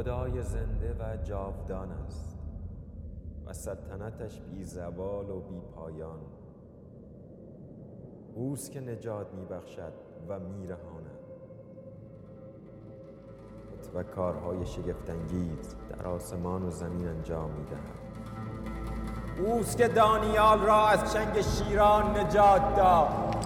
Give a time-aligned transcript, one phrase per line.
[0.00, 2.38] خدای زنده و جاودان است
[3.46, 6.18] و سلطنتش بی زوال و بی پایان.
[8.34, 9.92] اوست که نجات می بخشد
[10.28, 11.20] و می رهاند.
[13.94, 18.00] و کارهای شگفتانگیز در آسمان و زمین انجام می دهد.
[19.46, 23.39] اوست که دانیال را از چنگ شیران نجات داد.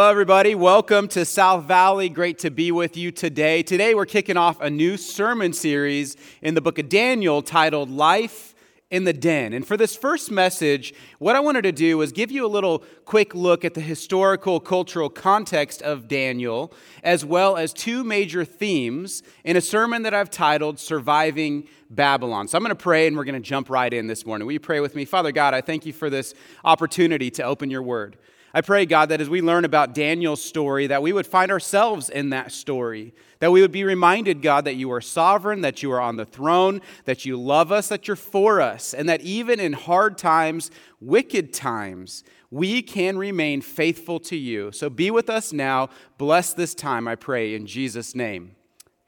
[0.00, 0.54] Hello, everybody.
[0.54, 2.08] Welcome to South Valley.
[2.08, 3.62] Great to be with you today.
[3.62, 8.54] Today, we're kicking off a new sermon series in the book of Daniel titled Life
[8.90, 9.52] in the Den.
[9.52, 12.82] And for this first message, what I wanted to do was give you a little
[13.04, 16.72] quick look at the historical, cultural context of Daniel,
[17.04, 22.48] as well as two major themes in a sermon that I've titled Surviving Babylon.
[22.48, 24.46] So I'm going to pray and we're going to jump right in this morning.
[24.46, 25.04] Will you pray with me?
[25.04, 26.32] Father God, I thank you for this
[26.64, 28.16] opportunity to open your word.
[28.52, 32.08] I pray, God, that as we learn about Daniel's story, that we would find ourselves
[32.08, 33.14] in that story.
[33.38, 36.26] That we would be reminded, God, that you are sovereign, that you are on the
[36.26, 40.70] throne, that you love us, that you're for us, and that even in hard times,
[41.00, 44.72] wicked times, we can remain faithful to you.
[44.72, 45.88] So be with us now.
[46.18, 48.56] Bless this time, I pray, in Jesus' name.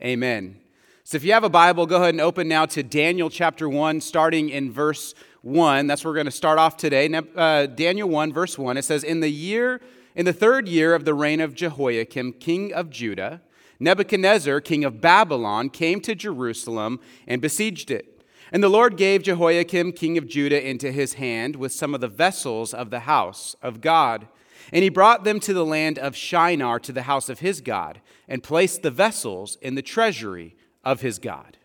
[0.00, 0.60] Amen.
[1.04, 4.00] So if you have a Bible, go ahead and open now to Daniel chapter 1,
[4.00, 5.88] starting in verse 1.
[5.88, 7.12] That's where we're going to start off today.
[7.36, 8.76] Uh, Daniel 1, verse 1.
[8.76, 9.80] It says, In the year,
[10.14, 13.42] in the third year of the reign of Jehoiakim, king of Judah,
[13.80, 18.22] Nebuchadnezzar, king of Babylon, came to Jerusalem and besieged it.
[18.52, 22.08] And the Lord gave Jehoiakim, king of Judah, into his hand with some of the
[22.08, 24.28] vessels of the house of God.
[24.72, 28.00] And he brought them to the land of Shinar, to the house of his God,
[28.28, 30.54] and placed the vessels in the treasury
[30.84, 31.56] of his God.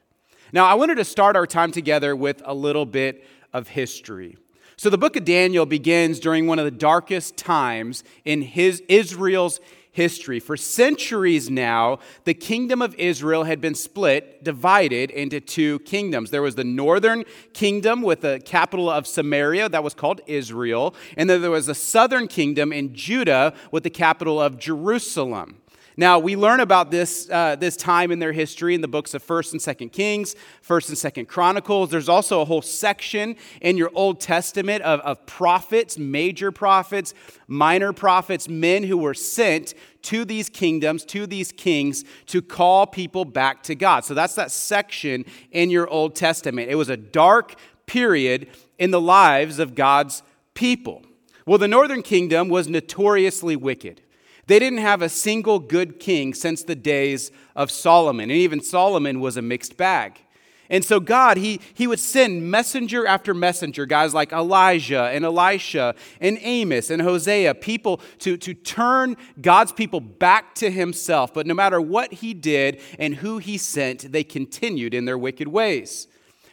[0.53, 3.25] Now, I wanted to start our time together with a little bit
[3.57, 4.37] of history.
[4.77, 9.59] So, the book of Daniel begins during one of the darkest times in his, Israel's
[9.97, 10.39] history.
[10.39, 16.29] For centuries now, the kingdom of Israel had been split, divided into two kingdoms.
[16.29, 21.27] There was the northern kingdom with the capital of Samaria, that was called Israel, and
[21.27, 25.57] then there was the southern kingdom in Judah with the capital of Jerusalem.
[25.99, 29.25] Now, we learn about this, uh, this time in their history in the books of
[29.25, 31.89] 1st and 2nd Kings, 1st and 2nd Chronicles.
[31.89, 37.15] There's also a whole section in your Old Testament of, of prophets, major prophets,
[37.47, 43.25] minor prophets, men who were sent to these kingdoms, to these kings, to call people
[43.25, 44.05] back to God.
[44.05, 46.69] So that's that section in your Old Testament.
[46.69, 47.55] It was a dark
[47.87, 50.21] period in the lives of God's
[50.53, 51.01] people.
[51.47, 54.01] Well, the northern kingdom was notoriously wicked.
[54.47, 58.29] They didn't have a single good king since the days of Solomon.
[58.29, 60.21] And even Solomon was a mixed bag.
[60.69, 65.95] And so God, he, he would send messenger after messenger, guys like Elijah and Elisha
[66.19, 71.33] and Amos and Hosea, people to, to turn God's people back to himself.
[71.33, 75.47] But no matter what he did and who he sent, they continued in their wicked
[75.47, 76.07] ways.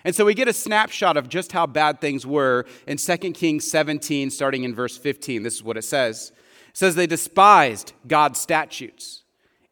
[0.05, 3.69] And so we get a snapshot of just how bad things were in 2 Kings
[3.69, 5.43] 17, starting in verse 15.
[5.43, 6.31] This is what it says
[6.75, 9.23] says they despised God's statutes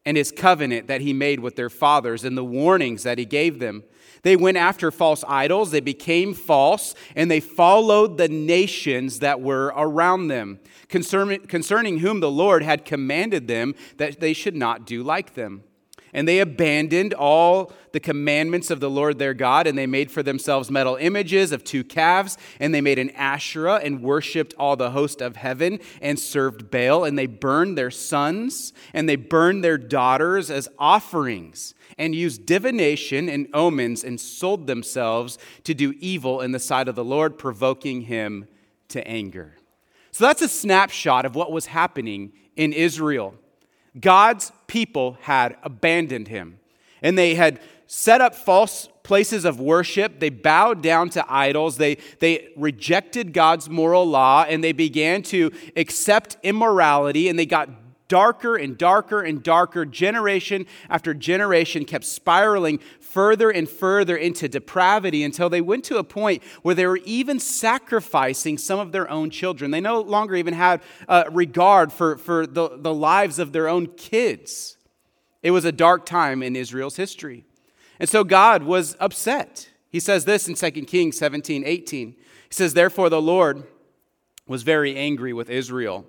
[0.05, 3.59] and his covenant that he made with their fathers and the warnings that he gave
[3.59, 3.83] them.
[4.23, 9.73] They went after false idols, they became false, and they followed the nations that were
[9.75, 15.03] around them, concerning, concerning whom the Lord had commanded them that they should not do
[15.03, 15.63] like them.
[16.13, 20.23] And they abandoned all the commandments of the Lord their God, and they made for
[20.23, 24.91] themselves metal images of two calves, and they made an Asherah and worshiped all the
[24.91, 29.77] host of heaven and served Baal, and they burned their sons and they burned their
[29.77, 36.51] daughters as offerings, and used divination and omens and sold themselves to do evil in
[36.51, 38.47] the sight of the Lord, provoking him
[38.89, 39.55] to anger.
[40.11, 43.35] So that's a snapshot of what was happening in Israel.
[43.99, 46.59] God's people had abandoned him.
[47.01, 50.19] And they had set up false places of worship.
[50.19, 51.77] They bowed down to idols.
[51.77, 57.69] They, they rejected God's moral law and they began to accept immorality and they got
[58.07, 59.85] darker and darker and darker.
[59.85, 62.79] Generation after generation kept spiraling
[63.13, 67.39] further and further into depravity until they went to a point where they were even
[67.39, 69.69] sacrificing some of their own children.
[69.69, 73.85] They no longer even had uh, regard for, for the, the lives of their own
[73.85, 74.77] kids.
[75.43, 77.45] It was a dark time in Israel's history.
[77.99, 79.69] And so God was upset.
[79.89, 82.13] He says this in 2 Kings 17 18.
[82.13, 82.17] He
[82.49, 83.63] says, Therefore, the Lord
[84.47, 86.07] was very angry with Israel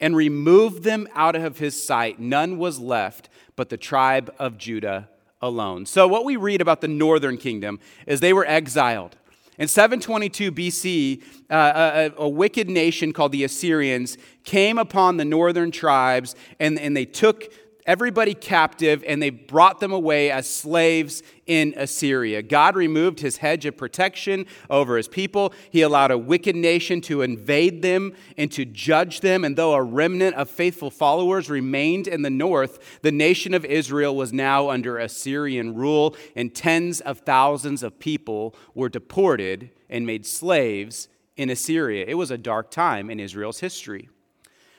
[0.00, 2.18] and removed them out of his sight.
[2.18, 5.10] None was left but the tribe of Judah
[5.40, 5.86] alone.
[5.86, 9.16] So, what we read about the northern kingdom is they were exiled.
[9.58, 15.72] In 722 BC, uh, a, a, wicked nation called the Assyrians came upon the northern
[15.72, 17.52] tribes and, and they took
[17.88, 22.42] everybody captive and they brought them away as slaves in Assyria.
[22.42, 25.54] God removed his hedge of protection over his people.
[25.70, 29.42] He allowed a wicked nation to invade them and to judge them.
[29.42, 34.14] And though a remnant of faithful followers remained in the north, the nation of Israel
[34.14, 40.26] was now under Assyrian rule, and tens of thousands of people were deported and made
[40.26, 41.08] slaves
[41.38, 42.04] in Assyria.
[42.06, 44.10] It was a dark time in Israel's history.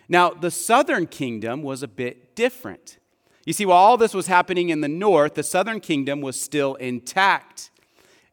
[0.08, 2.99] Now, the southern kingdom was a bit different.
[3.50, 6.76] You see, while all this was happening in the north, the southern kingdom was still
[6.76, 7.72] intact.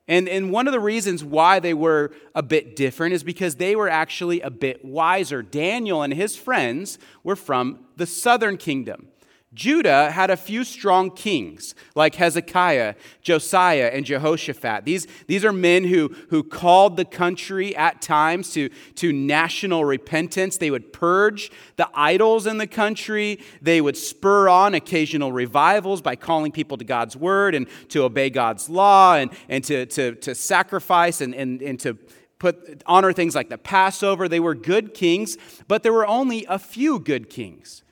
[0.06, 3.74] And, and one of the reasons why they were a bit different is because they
[3.74, 5.42] were actually a bit wiser.
[5.42, 9.08] Daniel and his friends were from the southern kingdom.
[9.56, 14.85] Judah had a few strong kings like Hezekiah, Josiah, and Jehoshaphat.
[14.85, 20.58] These, these are men who, who called the country at times to, to national repentance.
[20.58, 23.41] They would purge the idols in the country.
[23.62, 28.29] They would spur on occasional revivals by calling people to God's word and to obey
[28.29, 31.97] God's law and, and to, to, to sacrifice and, and, and to
[32.38, 34.29] put, honor things like the Passover.
[34.29, 37.82] They were good kings, but there were only a few good kings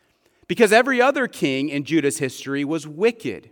[0.48, 3.50] because every other king in Judah's history was wicked.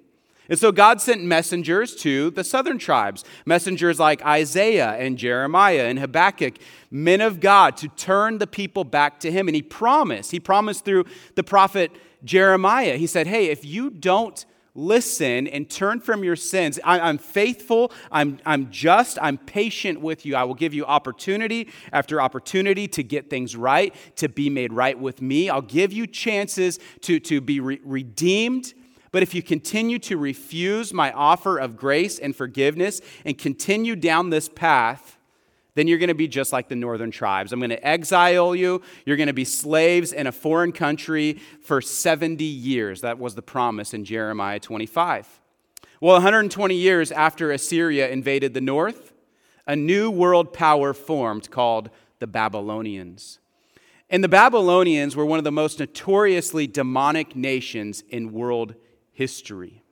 [0.48, 5.98] And so God sent messengers to the southern tribes, messengers like Isaiah and Jeremiah and
[5.98, 6.56] Habakkuk,
[6.90, 9.48] men of God, to turn the people back to him.
[9.48, 11.04] And he promised, he promised through
[11.36, 11.92] the prophet
[12.24, 14.44] Jeremiah, he said, Hey, if you don't
[14.74, 16.78] listen and turn from your sins.
[16.82, 20.34] I, am faithful, I'm, I'm just, I'm patient with you.
[20.34, 24.98] I will give you opportunity after opportunity to get things right, to be made right
[24.98, 25.50] with me.
[25.50, 28.74] I'll give you chances to, to be re- redeemed.
[29.10, 34.30] But if you continue to refuse my offer of grace and forgiveness and continue down
[34.30, 35.18] this path,
[35.74, 37.52] then you're going to be just like the northern tribes.
[37.52, 38.82] I'm going to exile you.
[39.06, 43.00] You're going to be slaves in a foreign country for 70 years.
[43.00, 45.40] That was the promise in Jeremiah 25.
[46.00, 49.12] Well, 120 years after Assyria invaded the north,
[49.66, 53.38] a new world power formed called the Babylonians.
[54.10, 58.74] And the Babylonians were one of the most notoriously demonic nations in world
[59.12, 59.82] history.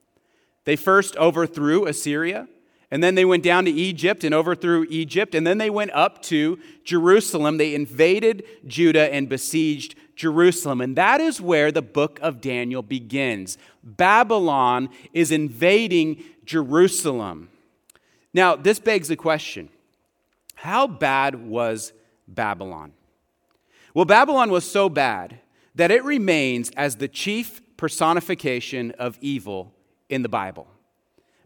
[0.64, 2.48] They first overthrew Assyria.
[2.90, 5.34] And then they went down to Egypt and overthrew Egypt.
[5.34, 7.56] And then they went up to Jerusalem.
[7.56, 10.80] They invaded Judah and besieged Jerusalem.
[10.80, 13.58] And that is where the book of Daniel begins.
[13.84, 17.48] Babylon is invading Jerusalem.
[18.34, 19.68] Now, this begs the question
[20.56, 21.92] how bad was
[22.28, 22.92] Babylon?
[23.94, 25.40] Well, Babylon was so bad
[25.74, 29.72] that it remains as the chief personification of evil
[30.08, 30.66] in the Bible.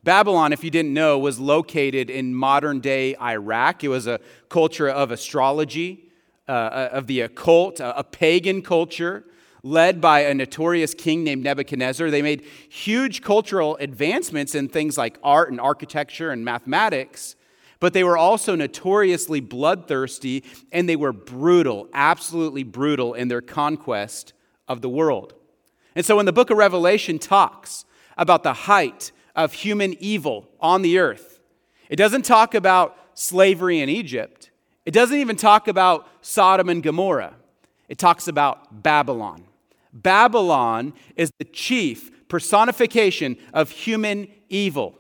[0.05, 3.83] Babylon, if you didn't know, was located in modern day Iraq.
[3.83, 4.21] It was a
[4.51, 6.11] culture of astrology,
[6.47, 9.25] uh, uh, of the occult, a pagan culture
[9.63, 12.11] led by a notorious king named Nebuchadnezzar.
[12.11, 17.35] They made huge cultural advancements in things like art and architecture and mathematics,
[17.81, 24.35] but they were also notoriously bloodthirsty and they were brutal, absolutely brutal in their conquest
[24.69, 25.33] of the world.
[25.97, 27.87] And so when the book of Revelation talks
[28.19, 31.41] about the height of human evil on the earth.
[31.89, 34.51] It doesn't talk about slavery in Egypt.
[34.85, 37.35] It doesn't even talk about Sodom and Gomorrah.
[37.89, 39.45] It talks about Babylon.
[39.93, 44.99] Babylon is the chief personification of human evil.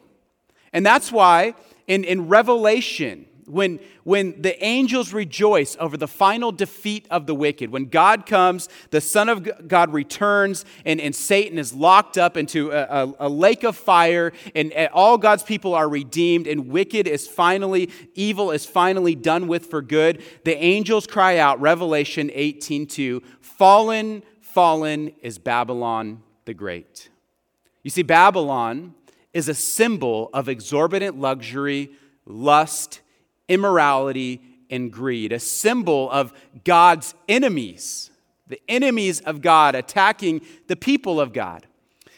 [0.73, 1.55] And that's why
[1.87, 7.71] in, in Revelation, when, when the angels rejoice over the final defeat of the wicked,
[7.71, 12.71] when God comes, the Son of God returns, and, and Satan is locked up into
[12.71, 17.07] a, a, a lake of fire, and, and all God's people are redeemed, and wicked
[17.07, 22.87] is finally, evil is finally done with for good, the angels cry out, Revelation 18
[22.87, 27.09] 2, Fallen, fallen is Babylon the Great.
[27.83, 28.95] You see, Babylon
[29.33, 31.91] is a symbol of exorbitant luxury,
[32.25, 33.01] lust,
[33.49, 36.33] immorality, and greed, a symbol of
[36.65, 38.11] God's enemies.
[38.47, 41.67] the enemies of God attacking the people of God.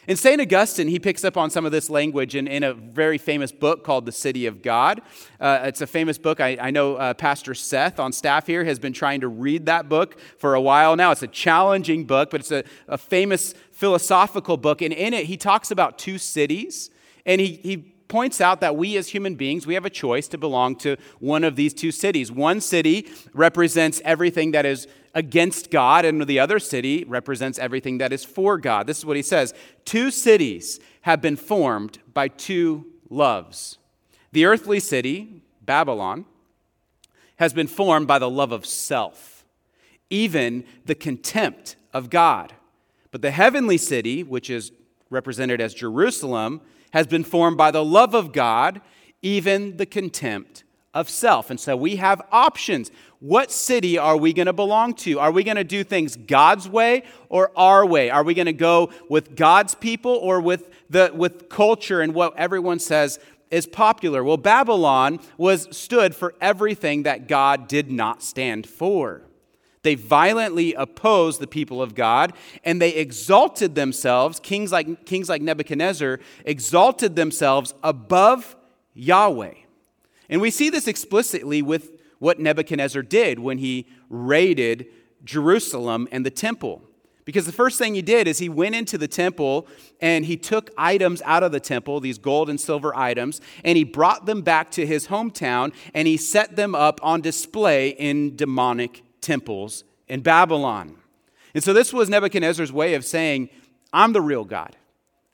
[0.09, 0.39] And St.
[0.41, 3.83] Augustine, he picks up on some of this language in, in a very famous book
[3.83, 5.01] called The City of God.
[5.39, 6.39] Uh, it's a famous book.
[6.39, 9.89] I, I know uh, Pastor Seth on staff here has been trying to read that
[9.89, 11.11] book for a while now.
[11.11, 14.81] It's a challenging book, but it's a, a famous philosophical book.
[14.81, 16.89] And in it, he talks about two cities.
[17.25, 20.37] And he, he points out that we as human beings, we have a choice to
[20.37, 22.31] belong to one of these two cities.
[22.31, 28.13] One city represents everything that is against God, and the other city represents everything that
[28.13, 28.87] is for God.
[28.87, 29.53] This is what he says
[29.85, 33.77] Two cities have been formed by two loves.
[34.31, 36.25] The earthly city, Babylon,
[37.37, 39.45] has been formed by the love of self,
[40.09, 42.53] even the contempt of God.
[43.11, 44.71] But the heavenly city, which is
[45.09, 48.81] represented as Jerusalem, has been formed by the love of God,
[49.21, 50.63] even the contempt
[50.93, 51.49] of self.
[51.49, 52.91] And so we have options.
[53.19, 55.19] What city are we going to belong to?
[55.19, 58.09] Are we going to do things God's way or our way?
[58.09, 62.35] Are we going to go with God's people or with the with culture and what
[62.37, 63.19] everyone says
[63.51, 64.23] is popular?
[64.23, 69.21] Well, Babylon was stood for everything that God did not stand for.
[69.83, 75.41] They violently opposed the people of God and they exalted themselves, kings like, kings like
[75.41, 78.55] Nebuchadnezzar exalted themselves above
[78.93, 79.53] Yahweh.
[80.29, 84.87] And we see this explicitly with what Nebuchadnezzar did when he raided
[85.23, 86.81] Jerusalem and the temple.
[87.27, 89.67] Because the first thing he did is he went into the temple
[89.99, 93.83] and he took items out of the temple, these gold and silver items, and he
[93.83, 99.03] brought them back to his hometown and he set them up on display in demonic
[99.27, 100.95] temples in Babylon.
[101.53, 103.49] And so this was Nebuchadnezzar's way of saying,
[103.91, 104.75] I'm the real God.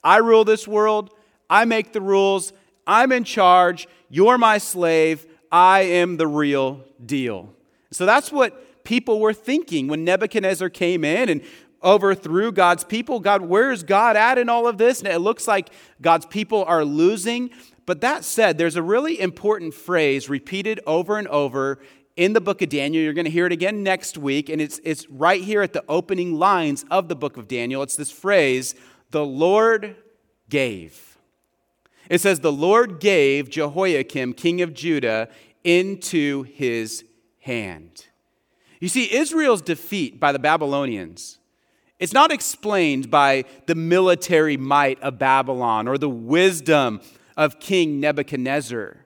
[0.03, 1.11] I rule this world,
[1.49, 2.53] I make the rules,
[2.87, 7.53] I'm in charge, you're my slave, I am the real deal.
[7.91, 11.41] So that's what people were thinking when Nebuchadnezzar came in and
[11.83, 13.19] overthrew God's people.
[13.19, 14.99] God, where's God at in all of this?
[14.99, 15.69] And it looks like
[16.01, 17.51] God's people are losing.
[17.85, 21.79] But that said, there's a really important phrase repeated over and over
[22.15, 23.03] in the book of Daniel.
[23.03, 25.83] You're going to hear it again next week, and it's, it's right here at the
[25.87, 27.83] opening lines of the book of Daniel.
[27.83, 28.75] It's this phrase,
[29.11, 29.95] the Lord
[30.49, 31.17] gave.
[32.09, 35.29] It says, The Lord gave Jehoiakim, king of Judah,
[35.63, 37.05] into his
[37.39, 38.07] hand.
[38.79, 41.39] You see, Israel's defeat by the Babylonians,
[41.99, 46.99] it's not explained by the military might of Babylon or the wisdom
[47.37, 49.02] of King Nebuchadnezzar.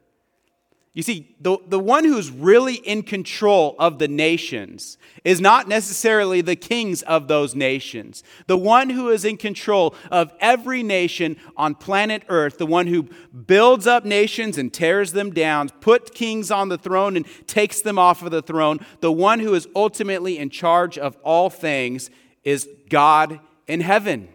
[0.97, 6.41] You see, the, the one who's really in control of the nations is not necessarily
[6.41, 8.23] the kings of those nations.
[8.47, 13.03] The one who is in control of every nation on planet Earth, the one who
[13.45, 17.99] builds up nations and tears them down, put kings on the throne and takes them
[17.99, 22.09] off of the throne, the one who is ultimately in charge of all things
[22.43, 24.29] is God in heaven.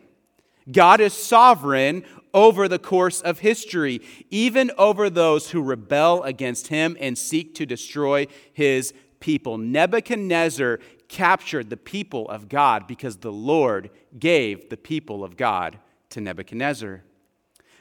[0.70, 2.04] God is sovereign
[2.34, 7.66] over the course of history, even over those who rebel against him and seek to
[7.66, 9.58] destroy his people.
[9.58, 15.78] Nebuchadnezzar captured the people of God because the Lord gave the people of God
[16.10, 17.02] to Nebuchadnezzar.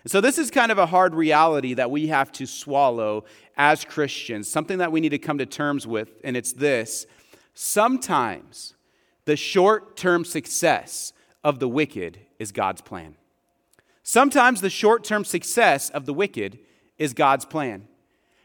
[0.07, 4.49] So, this is kind of a hard reality that we have to swallow as Christians,
[4.49, 7.05] something that we need to come to terms with, and it's this
[7.53, 8.73] sometimes
[9.25, 13.15] the short term success of the wicked is God's plan.
[14.03, 16.59] Sometimes the short term success of the wicked
[16.97, 17.87] is God's plan.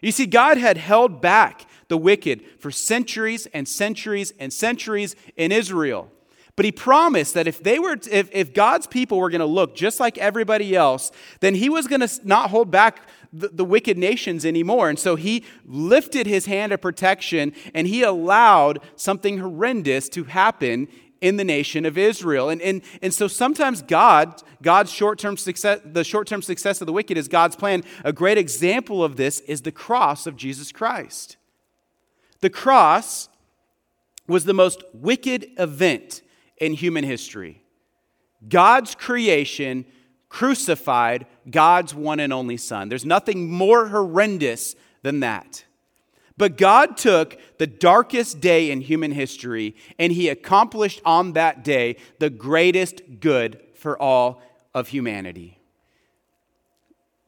[0.00, 5.52] You see, God had held back the wicked for centuries and centuries and centuries in
[5.52, 6.10] Israel.
[6.56, 9.76] But he promised that if they were, if, if God's people were going to look
[9.76, 13.98] just like everybody else, then he was going to not hold back the, the wicked
[13.98, 14.88] nations anymore.
[14.88, 20.88] And so he lifted his hand of protection and he allowed something horrendous to happen
[21.20, 22.48] in the nation of Israel.
[22.48, 27.16] And, and, and so sometimes God, God's short-term success, the short-term success of the wicked
[27.16, 27.84] is God's plan.
[28.04, 31.36] A great example of this is the cross of Jesus Christ.
[32.40, 33.28] The cross
[34.26, 36.22] was the most wicked event
[36.58, 37.62] in human history.
[38.48, 39.86] God's creation
[40.28, 42.88] crucified God's one and only Son.
[42.88, 45.64] There's nothing more horrendous than that.
[46.38, 51.96] But God took the darkest day in human history and he accomplished on that day
[52.18, 54.42] the greatest good for all
[54.74, 55.58] of humanity.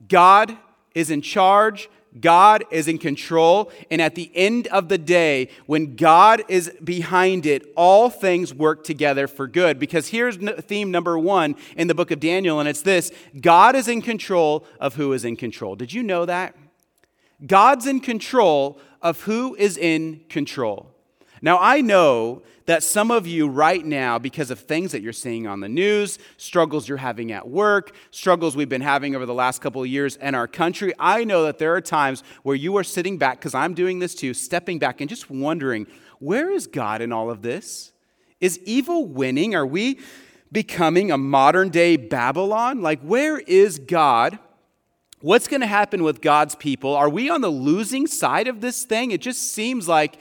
[0.06, 0.56] God
[0.94, 1.88] is in charge.
[2.20, 3.70] God is in control.
[3.90, 8.84] And at the end of the day, when God is behind it, all things work
[8.84, 9.78] together for good.
[9.78, 13.88] Because here's theme number one in the book of Daniel, and it's this God is
[13.88, 15.76] in control of who is in control.
[15.76, 16.54] Did you know that?
[17.46, 20.94] God's in control of who is in control.
[21.40, 25.46] Now, I know that some of you right now, because of things that you're seeing
[25.46, 29.62] on the news, struggles you're having at work, struggles we've been having over the last
[29.62, 32.84] couple of years in our country, I know that there are times where you are
[32.84, 35.86] sitting back, because I'm doing this too, stepping back and just wondering,
[36.18, 37.92] where is God in all of this?
[38.40, 39.54] Is evil winning?
[39.54, 40.00] Are we
[40.52, 42.82] becoming a modern day Babylon?
[42.82, 44.38] Like, where is God?
[45.20, 46.94] What's going to happen with God's people?
[46.94, 49.10] Are we on the losing side of this thing?
[49.10, 50.18] It just seems like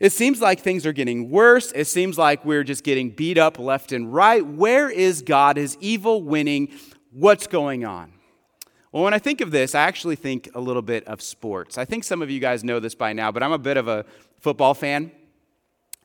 [0.00, 1.72] it seems like things are getting worse.
[1.72, 4.44] It seems like we're just getting beat up left and right.
[4.44, 5.56] Where is God?
[5.56, 6.68] Is evil winning?
[7.10, 8.12] What's going on?
[8.92, 11.78] Well, when I think of this, I actually think a little bit of sports.
[11.78, 13.88] I think some of you guys know this by now, but I'm a bit of
[13.88, 14.04] a
[14.40, 15.10] football fan.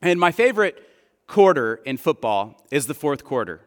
[0.00, 0.82] And my favorite
[1.26, 3.60] quarter in football is the fourth quarter.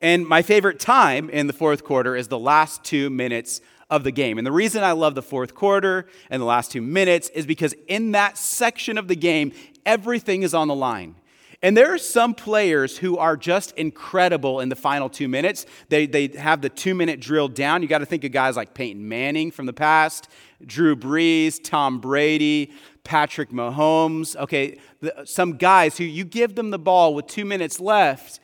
[0.00, 3.60] And my favorite time in the fourth quarter is the last two minutes
[3.92, 4.38] of the game.
[4.38, 7.74] And the reason I love the fourth quarter and the last two minutes is because
[7.88, 9.52] in that section of the game,
[9.84, 11.14] everything is on the line.
[11.60, 15.66] And there are some players who are just incredible in the final two minutes.
[15.90, 17.82] They, they have the two minute drill down.
[17.82, 20.26] You got to think of guys like Peyton Manning from the past,
[20.64, 22.72] Drew Brees, Tom Brady,
[23.04, 24.34] Patrick Mahomes.
[24.36, 28.40] Okay, the, some guys who you give them the ball with two minutes left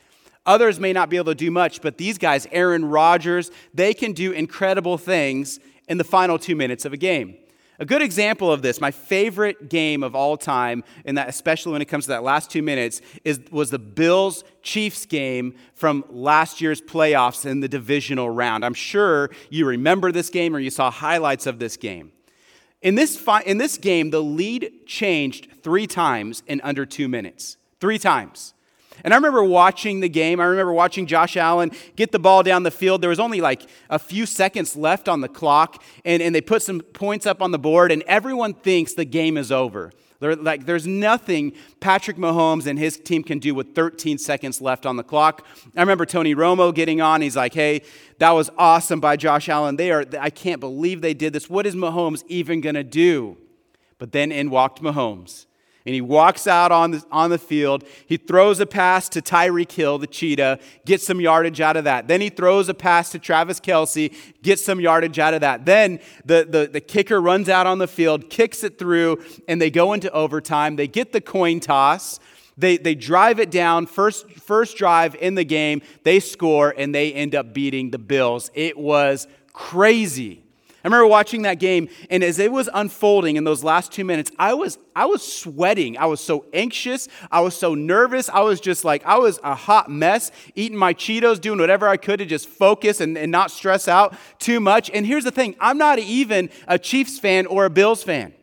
[0.49, 4.15] Others may not be able to do much, but these guys, Aaron Rodgers, they can
[4.15, 7.37] do incredible things in the final two minutes of a game.
[7.79, 11.83] A good example of this, my favorite game of all time, and that especially when
[11.83, 16.63] it comes to that last two minutes, is, was the Bills Chiefs game from last
[16.63, 18.65] year's playoffs in the divisional round.
[18.65, 22.11] I'm sure you remember this game or you saw highlights of this game.
[22.81, 27.59] In this, fi- in this game, the lead changed three times in under two minutes.
[27.81, 28.55] Three times.
[29.05, 30.41] And I remember watching the game.
[30.41, 33.01] I remember watching Josh Allen get the ball down the field.
[33.01, 36.63] There was only like a few seconds left on the clock, and, and they put
[36.63, 39.93] some points up on the board, and everyone thinks the game is over.
[40.21, 44.85] They're like, there's nothing Patrick Mahomes and his team can do with 13 seconds left
[44.85, 45.47] on the clock.
[45.77, 47.23] I remember Tony Romo getting on.
[47.23, 47.83] He's like, hey,
[48.19, 49.77] that was awesome by Josh Allen.
[49.77, 51.49] They are, I can't believe they did this.
[51.49, 53.37] What is Mahomes even going to do?
[53.99, 55.47] But then in walked Mahomes
[55.89, 57.83] and he walks out on the, on the field.
[58.05, 62.09] He throws a pass to Tyreek Hill, the cheetah, gets some yardage out of that.
[62.09, 65.65] Then he throws a pass to Travis Kelce, gets some yardage out of that.
[65.65, 69.71] Then the, the, the kicker runs out on the field, kicks it through, and they
[69.71, 70.77] go into overtime.
[70.77, 72.21] They get the coin toss.
[72.59, 77.15] They, they drive it down, first, first drive in the game, they score, and they
[77.15, 78.51] end up beating the Bills.
[78.53, 80.43] It was crazy.
[80.85, 84.31] I remember watching that game, and as it was unfolding in those last two minutes,
[84.39, 85.99] I was, I was sweating.
[85.99, 87.09] I was so anxious.
[87.33, 88.29] I was so nervous.
[88.29, 91.97] I was just like, I was a hot mess, eating my Cheetos, doing whatever I
[91.97, 94.89] could to just focus and, and not stress out too much.
[94.91, 98.35] And here's the thing I'm not even a Chiefs fan or a Bills fan.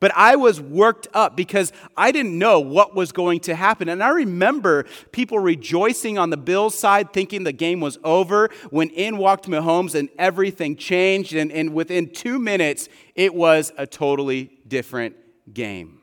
[0.00, 3.88] But I was worked up because I didn't know what was going to happen.
[3.88, 8.90] And I remember people rejoicing on the Bills side, thinking the game was over, when
[8.90, 11.34] in walked Mahomes and everything changed.
[11.34, 15.16] And, and within two minutes, it was a totally different
[15.52, 15.98] game.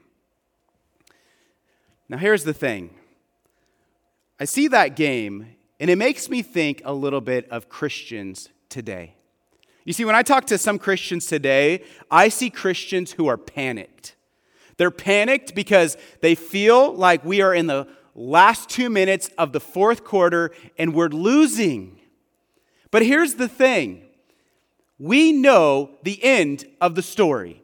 [2.10, 2.92] Now, here's the thing
[4.40, 9.16] I see that game, and it makes me think a little bit of Christians today.
[9.86, 14.16] You see, when I talk to some Christians today, I see Christians who are panicked.
[14.78, 19.60] They're panicked because they feel like we are in the last two minutes of the
[19.60, 22.00] fourth quarter and we're losing.
[22.90, 24.02] But here's the thing
[24.98, 27.62] we know the end of the story.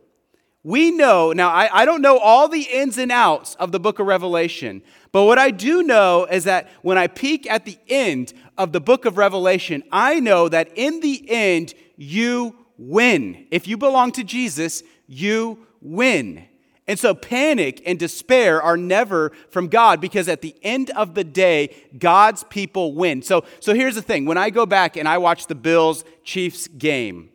[0.63, 3.97] We know, now I, I don't know all the ins and outs of the book
[3.97, 8.33] of Revelation, but what I do know is that when I peek at the end
[8.59, 13.45] of the book of Revelation, I know that in the end, you win.
[13.51, 16.45] If you belong to Jesus, you win.
[16.87, 21.23] And so panic and despair are never from God because at the end of the
[21.23, 23.21] day, God's people win.
[23.21, 26.67] So, so here's the thing when I go back and I watch the Bills Chiefs
[26.67, 27.29] game,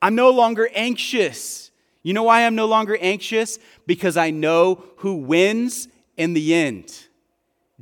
[0.00, 1.72] I'm no longer anxious.
[2.04, 3.58] You know why I'm no longer anxious?
[3.86, 7.08] Because I know who wins in the end.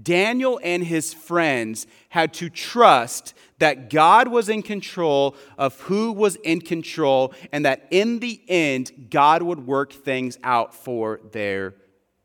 [0.03, 6.37] Daniel and his friends had to trust that God was in control of who was
[6.37, 11.75] in control, and that in the end, God would work things out for their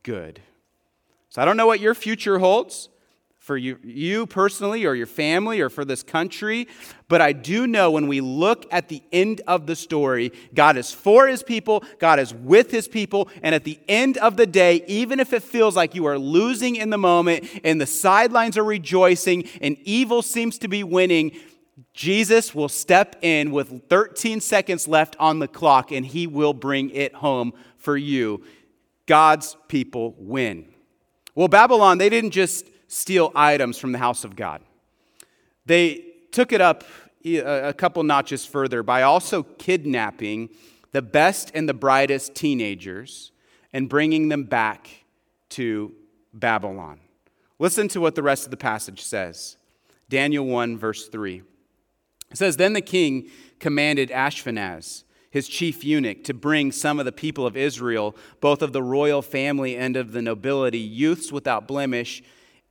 [0.02, 0.40] good.
[1.28, 2.88] So I don't know what your future holds
[3.46, 6.66] for you, you personally or your family or for this country.
[7.06, 10.90] But I do know when we look at the end of the story, God is
[10.90, 13.28] for his people, God is with his people.
[13.44, 16.74] And at the end of the day, even if it feels like you are losing
[16.74, 21.30] in the moment and the sidelines are rejoicing and evil seems to be winning,
[21.94, 26.90] Jesus will step in with 13 seconds left on the clock and he will bring
[26.90, 28.42] it home for you.
[29.06, 30.66] God's people win.
[31.36, 34.62] Well, Babylon, they didn't just steal items from the house of God,
[35.64, 36.84] they took it up
[37.24, 40.48] a couple notches further by also kidnapping
[40.92, 43.32] the best and the brightest teenagers
[43.72, 45.04] and bringing them back
[45.50, 45.92] to
[46.32, 47.00] Babylon.
[47.58, 49.56] Listen to what the rest of the passage says.
[50.08, 51.42] Daniel 1, verse 3.
[52.30, 57.12] It says, Then the king commanded Ashpenaz, his chief eunuch, to bring some of the
[57.12, 62.22] people of Israel, both of the royal family and of the nobility, youths without blemish,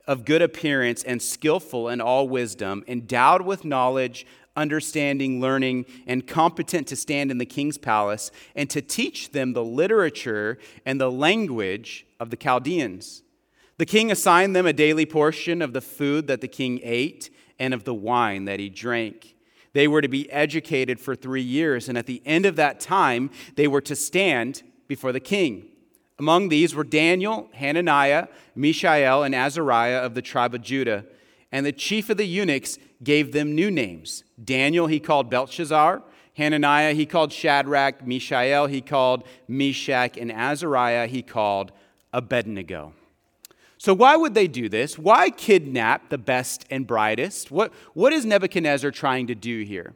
[0.07, 6.87] of good appearance, and skillful in all wisdom, endowed with knowledge, understanding, learning, and competent
[6.87, 12.05] to stand in the king's palace, and to teach them the literature and the language
[12.19, 13.23] of the Chaldeans.
[13.77, 17.73] The king assigned them a daily portion of the food that the king ate and
[17.73, 19.35] of the wine that he drank.
[19.73, 23.29] They were to be educated for three years, and at the end of that time,
[23.55, 25.65] they were to stand before the king.
[26.17, 31.05] Among these were Daniel, Hananiah, Mishael, and Azariah of the tribe of Judah.
[31.51, 34.23] And the chief of the eunuchs gave them new names.
[34.41, 36.01] Daniel he called Belshazzar,
[36.35, 41.71] Hananiah he called Shadrach, Mishael he called Meshach, and Azariah he called
[42.13, 42.93] Abednego.
[43.77, 44.97] So, why would they do this?
[44.97, 47.51] Why kidnap the best and brightest?
[47.51, 49.93] What, what is Nebuchadnezzar trying to do here?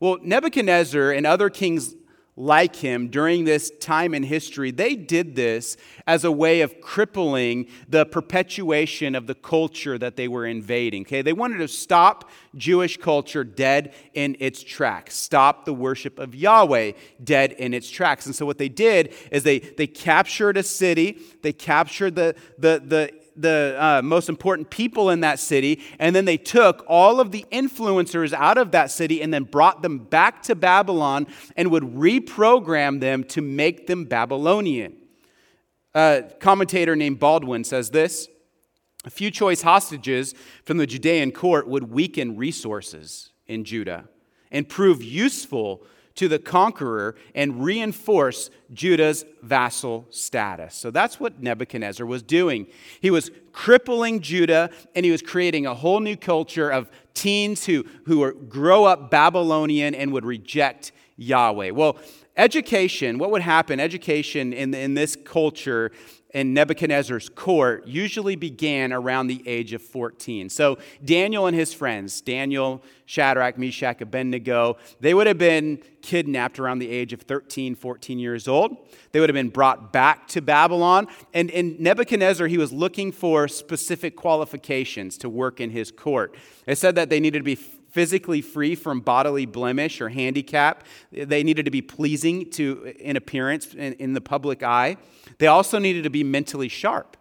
[0.00, 1.94] Well, Nebuchadnezzar and other kings
[2.36, 7.66] like him during this time in history, they did this as a way of crippling
[7.88, 11.02] the perpetuation of the culture that they were invading.
[11.02, 16.34] Okay, they wanted to stop Jewish culture dead in its tracks, stop the worship of
[16.34, 16.92] Yahweh
[17.24, 18.26] dead in its tracks.
[18.26, 22.82] And so what they did is they they captured a city, they captured the the
[22.84, 27.30] the the uh, most important people in that city, and then they took all of
[27.30, 31.82] the influencers out of that city and then brought them back to Babylon and would
[31.82, 34.96] reprogram them to make them Babylonian.
[35.94, 38.28] A commentator named Baldwin says this
[39.04, 44.08] A few choice hostages from the Judean court would weaken resources in Judah
[44.50, 50.74] and prove useful to the conqueror and reinforce Judah's vassal status.
[50.74, 52.66] So that's what Nebuchadnezzar was doing.
[53.00, 57.84] He was crippling Judah and he was creating a whole new culture of teens who,
[58.06, 61.70] who grow up Babylonian and would reject Yahweh.
[61.70, 61.98] Well,
[62.36, 63.80] education, what would happen?
[63.80, 65.90] Education in, in this culture
[66.36, 70.50] in Nebuchadnezzar's court usually began around the age of 14.
[70.50, 76.80] So Daniel and his friends, Daniel, Shadrach, Meshach, Abednego, they would have been kidnapped around
[76.80, 78.76] the age of 13, 14 years old.
[79.12, 81.06] They would have been brought back to Babylon.
[81.32, 86.34] And in Nebuchadnezzar, he was looking for specific qualifications to work in his court.
[86.66, 87.58] It said that they needed to be
[87.96, 90.84] physically free from bodily blemish or handicap.
[91.10, 94.98] They needed to be pleasing to in appearance in, in the public eye.
[95.38, 97.16] They also needed to be mentally sharp.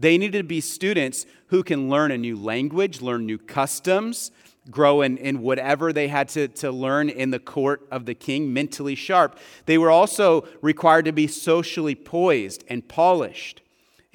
[0.00, 4.32] They needed to be students who can learn a new language, learn new customs,
[4.68, 8.52] grow in, in whatever they had to, to learn in the court of the king,
[8.52, 9.38] mentally sharp.
[9.66, 13.62] They were also required to be socially poised and polished.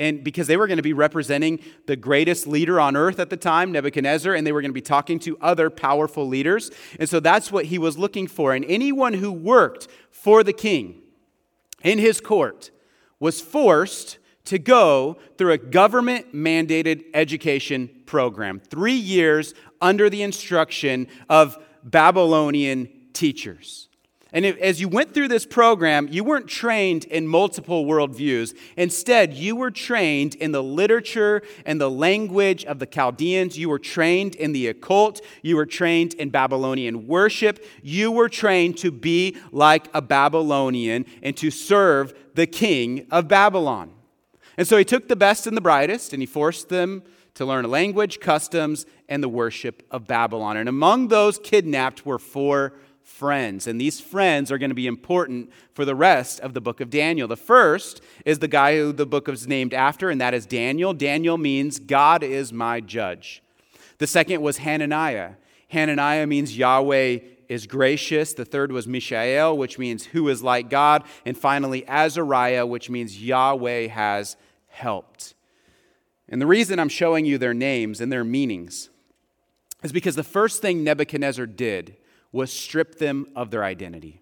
[0.01, 3.37] And because they were going to be representing the greatest leader on earth at the
[3.37, 6.71] time, Nebuchadnezzar, and they were going to be talking to other powerful leaders.
[6.99, 8.55] And so that's what he was looking for.
[8.55, 11.03] And anyone who worked for the king
[11.83, 12.71] in his court
[13.19, 21.05] was forced to go through a government mandated education program, three years under the instruction
[21.29, 23.87] of Babylonian teachers.
[24.33, 28.55] And if, as you went through this program, you weren't trained in multiple worldviews.
[28.77, 33.57] Instead, you were trained in the literature and the language of the Chaldeans.
[33.57, 35.19] You were trained in the occult.
[35.41, 37.65] You were trained in Babylonian worship.
[37.83, 43.91] You were trained to be like a Babylonian and to serve the king of Babylon.
[44.57, 47.65] And so he took the best and the brightest and he forced them to learn
[47.65, 50.55] a language, customs, and the worship of Babylon.
[50.55, 53.67] And among those kidnapped were four friends.
[53.67, 56.89] And these friends are going to be important for the rest of the book of
[56.89, 57.27] Daniel.
[57.27, 60.93] The first is the guy who the book is named after, and that is Daniel.
[60.93, 63.43] Daniel means God is my judge.
[63.97, 65.33] The second was Hananiah.
[65.69, 68.33] Hananiah means Yahweh is gracious.
[68.33, 71.03] The third was Mishael, which means who is like God.
[71.25, 74.37] And finally, Azariah, which means Yahweh has
[74.67, 75.35] helped.
[76.29, 78.89] And the reason I'm showing you their names and their meanings
[79.83, 81.97] is because the first thing Nebuchadnezzar did
[82.31, 84.21] was strip them of their identity.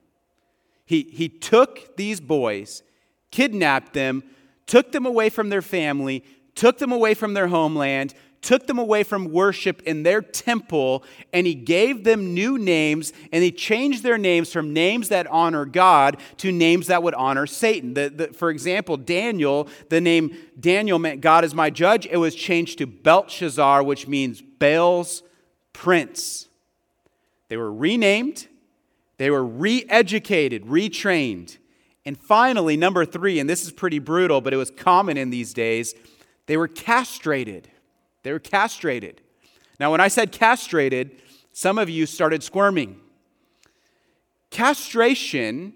[0.86, 2.82] He, he took these boys,
[3.32, 4.24] kidnapped them,
[4.66, 6.24] took them away from their family,
[6.56, 11.46] took them away from their homeland, took them away from worship in their temple, and
[11.46, 16.18] he gave them new names, and he changed their names from names that honor God
[16.38, 17.94] to names that would honor Satan.
[17.94, 22.06] The, the, for example, Daniel, the name Daniel meant God is my judge.
[22.06, 25.24] It was changed to Belteshazzar, which means Baal's
[25.74, 26.49] prince.
[27.50, 28.48] They were renamed,
[29.18, 31.58] they were re educated, retrained.
[32.06, 35.54] And finally, number three, and this is pretty brutal, but it was common in these
[35.54, 35.94] days,
[36.46, 37.70] they were castrated.
[38.24, 39.22] They were castrated.
[39.80, 43.00] Now, when I said castrated, some of you started squirming.
[44.50, 45.74] Castration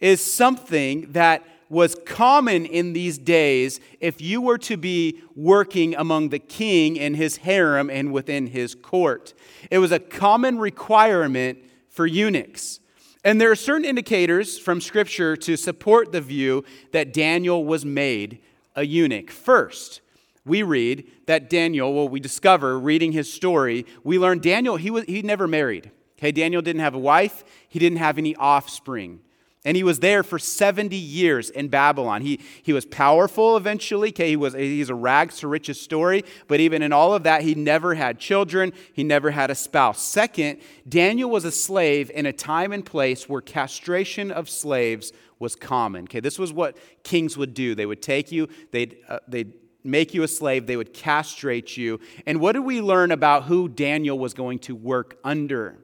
[0.00, 6.28] is something that was common in these days if you were to be working among
[6.28, 9.32] the king and his harem and within his court.
[9.70, 12.80] It was a common requirement for eunuchs.
[13.24, 18.40] And there are certain indicators from Scripture to support the view that Daniel was made
[18.74, 19.30] a eunuch.
[19.30, 20.00] First,
[20.44, 25.04] we read that Daniel, well, we discover reading his story, we learn Daniel, he, was,
[25.04, 25.90] he never married.
[26.18, 29.20] Okay, Daniel didn't have a wife, he didn't have any offspring.
[29.62, 32.22] And he was there for 70 years in Babylon.
[32.22, 34.08] He, he was powerful eventually.
[34.08, 37.42] Okay, he was, he's a rags to riches story, but even in all of that,
[37.42, 38.72] he never had children.
[38.94, 40.00] He never had a spouse.
[40.00, 45.56] Second, Daniel was a slave in a time and place where castration of slaves was
[45.56, 46.04] common.
[46.04, 47.74] Okay, this was what kings would do.
[47.74, 49.52] They would take you, they'd, uh, they'd
[49.84, 52.00] make you a slave, they would castrate you.
[52.24, 55.78] And what do we learn about who Daniel was going to work under?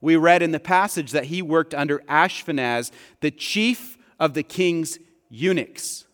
[0.00, 4.98] We read in the passage that he worked under Ashpenaz, the chief of the king's
[5.28, 6.06] eunuchs.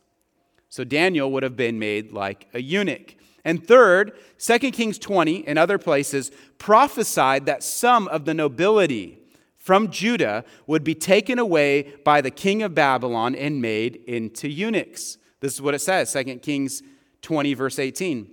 [0.68, 3.16] So Daniel would have been made like a eunuch.
[3.44, 9.18] And third, 2 Kings 20 and other places prophesied that some of the nobility
[9.57, 15.18] from Judah would be taken away by the king of Babylon and made into eunuchs.
[15.40, 16.83] This is what it says, 2 Kings
[17.23, 18.31] 20, verse 18.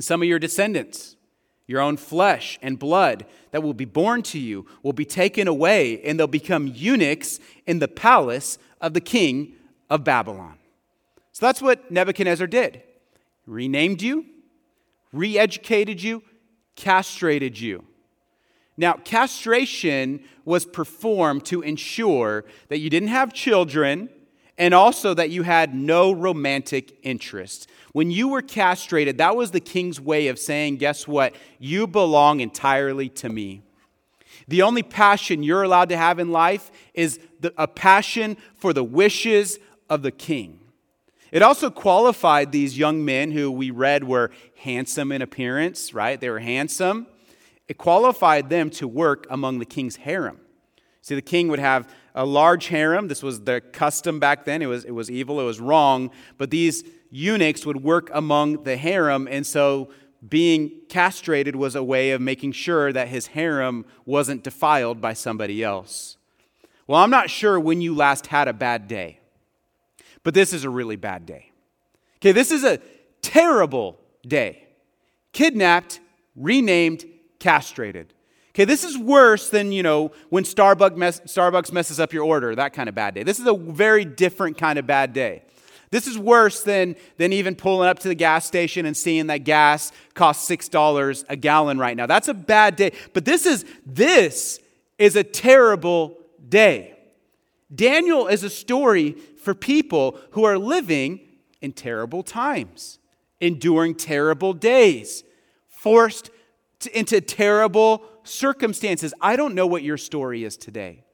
[0.00, 1.16] Some of your descendants
[1.66, 6.02] your own flesh and blood that will be born to you will be taken away,
[6.02, 9.54] and they'll become eunuchs in the palace of the king
[9.88, 10.58] of Babylon.
[11.32, 12.82] So that's what Nebuchadnezzar did.
[13.46, 14.26] Renamed you,
[15.12, 16.22] re educated you,
[16.76, 17.84] castrated you.
[18.76, 24.08] Now, castration was performed to ensure that you didn't have children
[24.62, 27.68] and also that you had no romantic interest.
[27.90, 31.34] When you were castrated, that was the king's way of saying, guess what?
[31.58, 33.62] You belong entirely to me.
[34.46, 38.84] The only passion you're allowed to have in life is the, a passion for the
[38.84, 39.58] wishes
[39.90, 40.60] of the king.
[41.32, 46.20] It also qualified these young men who we read were handsome in appearance, right?
[46.20, 47.08] They were handsome.
[47.66, 50.38] It qualified them to work among the king's harem.
[51.00, 53.08] See, the king would have a large harem.
[53.08, 54.62] This was the custom back then.
[54.62, 56.10] It was, it was evil, it was wrong.
[56.38, 59.90] But these eunuchs would work among the harem, and so
[60.26, 65.62] being castrated was a way of making sure that his harem wasn't defiled by somebody
[65.62, 66.16] else.
[66.86, 69.18] Well, I'm not sure when you last had a bad day,
[70.22, 71.50] but this is a really bad day.
[72.16, 72.78] Okay, this is a
[73.20, 74.64] terrible day.
[75.32, 76.00] Kidnapped,
[76.36, 77.04] renamed,
[77.38, 78.14] castrated.
[78.54, 82.54] Okay, this is worse than, you know, when Starbucks, mess, Starbucks messes up your order,
[82.54, 83.22] that kind of bad day.
[83.22, 85.42] This is a very different kind of bad day.
[85.90, 89.44] This is worse than, than even pulling up to the gas station and seeing that
[89.44, 92.06] gas costs $6 a gallon right now.
[92.06, 92.92] That's a bad day.
[93.12, 94.58] But this is this
[94.98, 96.98] is a terrible day.
[97.74, 101.20] Daniel is a story for people who are living
[101.60, 102.98] in terrible times,
[103.40, 105.24] enduring terrible days,
[105.68, 106.30] forced
[106.80, 109.14] to, into terrible circumstances.
[109.20, 111.04] I don't know what your story is today.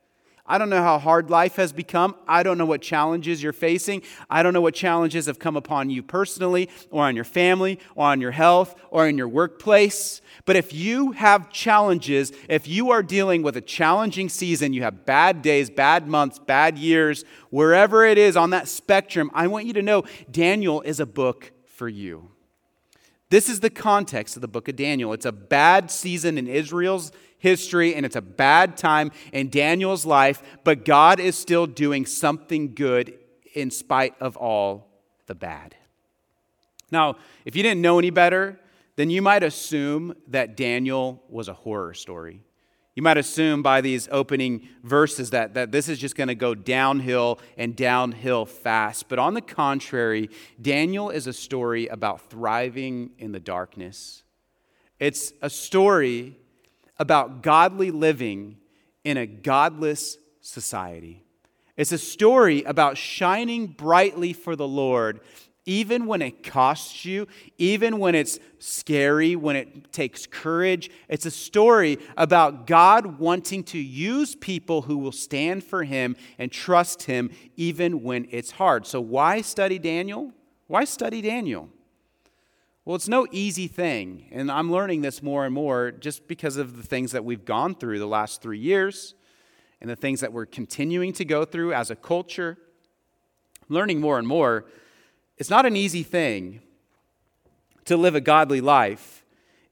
[0.51, 2.16] I don't know how hard life has become.
[2.27, 4.03] I don't know what challenges you're facing.
[4.31, 8.07] I don't know what challenges have come upon you personally, or on your family, or
[8.07, 10.23] on your health, or in your workplace.
[10.47, 15.05] But if you have challenges, if you are dealing with a challenging season, you have
[15.05, 19.75] bad days, bad months, bad years, wherever it is on that spectrum, I want you
[19.75, 22.31] to know Daniel is a book for you.
[23.31, 25.12] This is the context of the book of Daniel.
[25.12, 30.43] It's a bad season in Israel's history and it's a bad time in Daniel's life,
[30.64, 33.19] but God is still doing something good
[33.55, 34.88] in spite of all
[35.27, 35.77] the bad.
[36.91, 38.59] Now, if you didn't know any better,
[38.97, 42.43] then you might assume that Daniel was a horror story.
[42.98, 46.52] You might assume by these opening verses that, that this is just going to go
[46.52, 49.08] downhill and downhill fast.
[49.08, 50.30] But on the contrary,
[50.61, 54.24] Daniel is a story about thriving in the darkness.
[54.98, 56.38] It's a story
[56.96, 58.56] about godly living
[59.04, 61.22] in a godless society.
[61.76, 65.20] It's a story about shining brightly for the Lord
[65.68, 67.28] even when it costs you,
[67.59, 70.90] even when it's scary, when it takes courage.
[71.09, 76.50] It's a story about God wanting to use people who will stand for Him and
[76.50, 78.87] trust Him even when it's hard.
[78.87, 80.33] So, why study Daniel?
[80.68, 81.68] Why study Daniel?
[82.87, 84.28] Well, it's no easy thing.
[84.33, 87.74] And I'm learning this more and more just because of the things that we've gone
[87.74, 89.14] through the last three years
[89.83, 92.57] and the things that we're continuing to go through as a culture.
[93.68, 94.64] learning more and more
[95.38, 96.61] it's not an easy thing
[97.85, 99.24] to live a godly life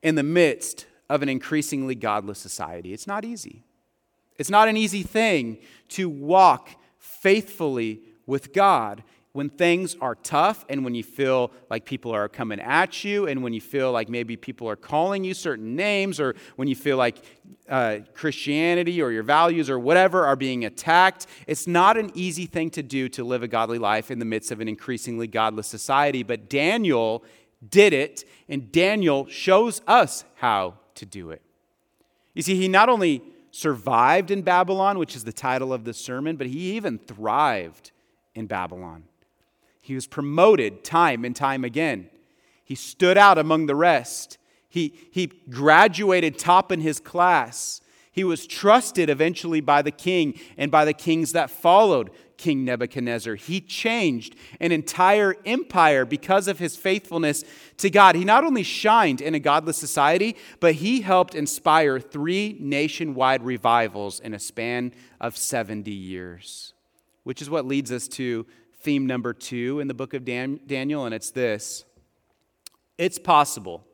[0.03, 2.93] in the midst of an increasingly godless society.
[2.93, 3.63] It's not easy.
[4.39, 5.59] It's not an easy thing
[5.91, 9.03] to walk faithfully with God
[9.37, 13.43] when things are tough and when you feel like people are coming at you and
[13.43, 16.97] when you feel like maybe people are calling you certain names or when you feel
[16.97, 17.19] like
[17.69, 22.71] uh, Christianity or your values or whatever are being attacked, it's not an easy thing
[22.71, 26.23] to do to live a godly life in the midst of an increasingly godless society.
[26.23, 27.23] But Daniel
[27.69, 31.43] did it, and Daniel shows us how to do it.
[32.33, 36.37] You see, he not only survived in Babylon, which is the title of this sermon,
[36.37, 37.91] but he even thrived
[38.35, 39.05] in Babylon.
[39.87, 42.11] He was promoted time and time again.
[42.65, 44.37] He stood out among the rest.
[44.69, 47.81] He, he graduated top in his class.
[48.11, 53.37] He was trusted eventually by the king and by the kings that followed King Nebuchadnezzar.
[53.37, 57.45] He changed an entire empire because of his faithfulness
[57.77, 58.17] to God.
[58.17, 64.19] He not only shined in a godless society, but he helped inspire three nationwide revivals
[64.19, 66.75] in a span of 70 years,
[67.23, 68.47] which is what leads us to
[68.87, 71.85] theme number two in the book of Dan- Daniel, and it's this
[72.97, 73.85] It's possible.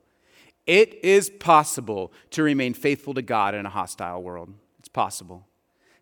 [0.67, 4.53] It is possible to remain faithful to God in a hostile world.
[4.79, 5.49] It's possible.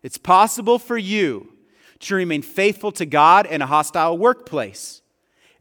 [0.03, 1.53] It's possible for you
[1.99, 5.01] to remain faithful to God in a hostile workplace.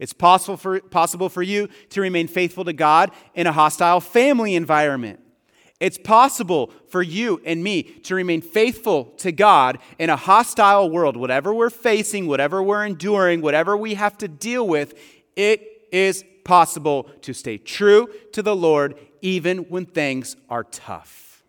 [0.01, 4.57] It's possible for, possible for you to remain faithful to God in a hostile family
[4.57, 5.21] environment.
[5.81, 11.17] It's possible for you and me to remain faithful to God in a hostile world.
[11.17, 14.95] Whatever we're facing, whatever we're enduring, whatever we have to deal with,
[15.37, 21.43] it is possible to stay true to the Lord even when things are tough.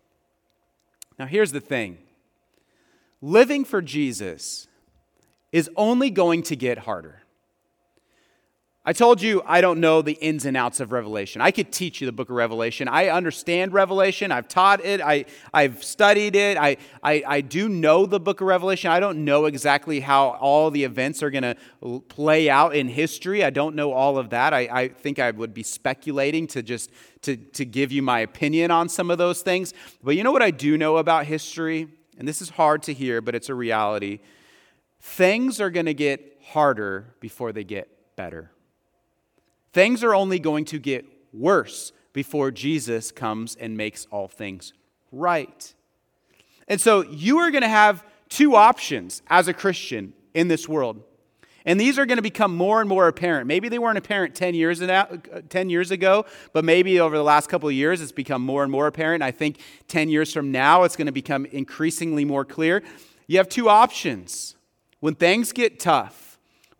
[1.18, 1.98] Now, here's the thing
[3.20, 4.66] living for Jesus
[5.52, 7.21] is only going to get harder.
[8.84, 11.40] I told you I don't know the ins and outs of Revelation.
[11.40, 12.88] I could teach you the book of Revelation.
[12.88, 14.32] I understand Revelation.
[14.32, 15.00] I've taught it.
[15.00, 16.58] I, I've studied it.
[16.58, 18.90] I, I, I do know the book of Revelation.
[18.90, 23.44] I don't know exactly how all the events are going to play out in history.
[23.44, 24.52] I don't know all of that.
[24.52, 26.90] I, I think I would be speculating to just
[27.22, 29.74] to, to give you my opinion on some of those things.
[30.02, 31.86] But you know what I do know about history?
[32.18, 34.18] And this is hard to hear, but it's a reality.
[35.00, 38.50] Things are going to get harder before they get better.
[39.72, 44.72] Things are only going to get worse before Jesus comes and makes all things
[45.10, 45.74] right.
[46.68, 51.02] And so you are going to have two options as a Christian in this world.
[51.64, 53.46] And these are going to become more and more apparent.
[53.46, 54.82] Maybe they weren't apparent 10 years,
[55.48, 58.72] 10 years ago, but maybe over the last couple of years it's become more and
[58.72, 59.22] more apparent.
[59.22, 62.82] I think 10 years from now it's going to become increasingly more clear.
[63.26, 64.56] You have two options.
[65.00, 66.31] When things get tough,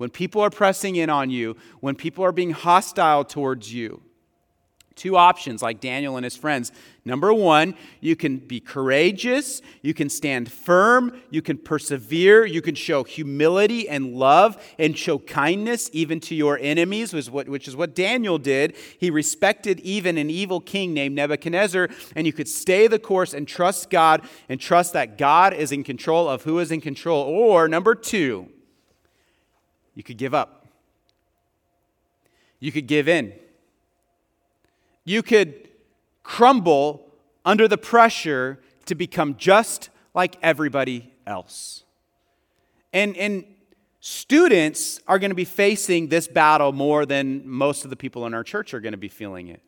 [0.03, 4.03] when people are pressing in on you, when people are being hostile towards you.
[4.97, 6.73] Two options, like Daniel and his friends.
[7.05, 12.75] Number one, you can be courageous, you can stand firm, you can persevere, you can
[12.75, 18.39] show humility and love and show kindness even to your enemies, which is what Daniel
[18.39, 18.75] did.
[18.99, 23.47] He respected even an evil king named Nebuchadnezzar, and you could stay the course and
[23.47, 27.23] trust God and trust that God is in control of who is in control.
[27.23, 28.49] Or number two,
[29.95, 30.67] you could give up.
[32.61, 33.33] You could give in.
[35.05, 35.69] You could
[36.23, 37.11] crumble
[37.45, 41.85] under the pressure to become just like everybody else.
[42.93, 43.45] And, and
[44.01, 48.35] students are going to be facing this battle more than most of the people in
[48.35, 49.63] our church are going to be feeling it.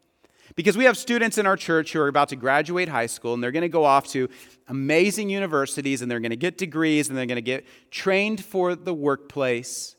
[0.57, 3.43] Because we have students in our church who are about to graduate high school and
[3.43, 4.29] they're going to go off to
[4.69, 8.75] amazing universities and they're going to get degrees and they're going to get trained for
[8.75, 9.97] the workplace.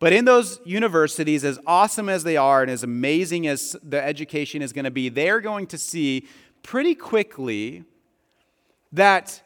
[0.00, 4.62] But in those universities, as awesome as they are and as amazing as the education
[4.62, 6.26] is going to be, they're going to see
[6.62, 7.84] pretty quickly
[8.92, 9.42] that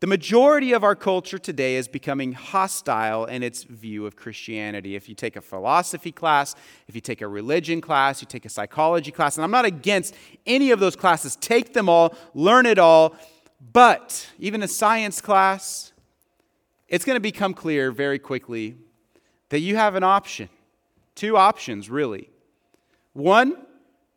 [0.00, 4.94] the majority of our culture today is becoming hostile in its view of Christianity.
[4.94, 6.54] If you take a philosophy class,
[6.86, 10.14] if you take a religion class, you take a psychology class, and I'm not against
[10.44, 13.16] any of those classes, take them all, learn it all,
[13.72, 15.94] but even a science class,
[16.88, 18.76] it's going to become clear very quickly
[19.50, 20.48] that you have an option.
[21.14, 22.30] Two options, really.
[23.12, 23.56] One,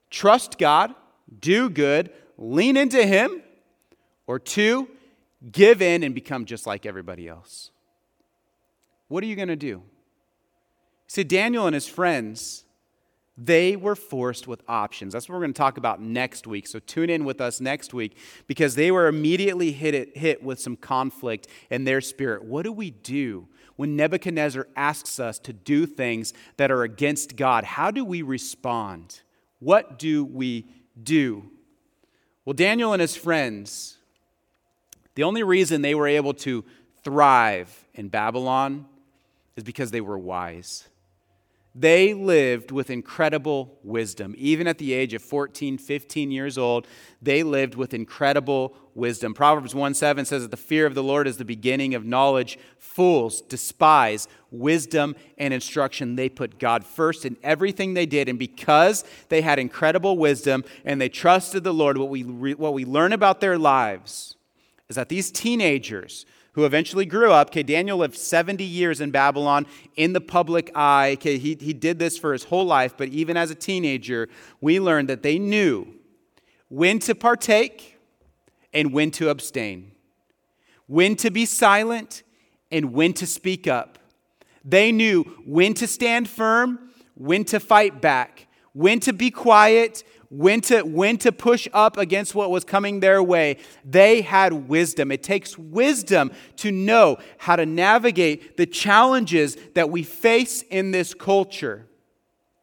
[0.10, 0.96] trust God,
[1.40, 3.44] do good, lean into Him.
[4.26, 4.90] Or two,
[5.52, 7.72] give in and become just like everybody else.
[9.08, 9.84] What are you going to do?
[11.08, 12.66] See, Daniel and his friends,
[13.38, 15.14] they were forced with options.
[15.14, 16.66] That's what we're going to talk about next week.
[16.66, 18.18] So tune in with us next week
[18.48, 22.44] because they were immediately hit, it, hit with some conflict in their spirit.
[22.44, 27.64] What do we do when Nebuchadnezzar asks us to do things that are against God?
[27.64, 29.22] How do we respond?
[29.60, 30.66] What do we
[31.02, 31.52] do?
[32.44, 33.98] Well, Daniel and his friends,
[35.14, 36.66] the only reason they were able to
[37.04, 38.88] thrive in Babylon
[39.56, 40.88] is because they were wise.
[41.80, 44.34] They lived with incredible wisdom.
[44.36, 46.88] Even at the age of 14, 15 years old,
[47.22, 49.36] they lived with incredible wisdom.
[49.36, 52.58] Proverbs 1 7 says that the fear of the Lord is the beginning of knowledge.
[52.80, 56.16] Fools despise wisdom and instruction.
[56.16, 58.28] They put God first in everything they did.
[58.28, 62.24] And because they had incredible wisdom and they trusted the Lord, what we,
[62.56, 64.36] what we learn about their lives
[64.90, 66.26] is that these teenagers,
[66.58, 67.50] who eventually grew up.
[67.50, 71.12] Okay, Daniel lived 70 years in Babylon in the public eye.
[71.14, 74.28] Okay, he, he did this for his whole life, but even as a teenager,
[74.60, 75.88] we learned that they knew
[76.68, 78.00] when to partake
[78.74, 79.92] and when to abstain,
[80.88, 82.24] when to be silent
[82.72, 84.00] and when to speak up.
[84.66, 90.62] They knew when to stand firm, when to fight back, when to be quiet, when
[90.62, 93.58] to, when to push up against what was coming their way.
[93.86, 95.12] They had wisdom.
[95.12, 101.14] It takes wisdom to know how to navigate the challenges that we face in this
[101.14, 101.88] culture.